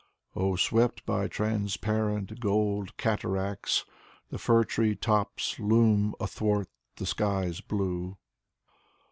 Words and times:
"Oh, 0.35 0.55
swept 0.55 1.05
by 1.05 1.27
Transparent 1.27 2.39
Gold 2.39 2.97
cataracts. 2.97 3.85
The 4.31 4.39
fir 4.39 4.63
tree 4.63 4.95
tops 4.95 5.59
Loom 5.59 6.15
athwart 6.19 6.69
the 6.95 7.05
sky's 7.05 7.61
blue." 7.61 8.17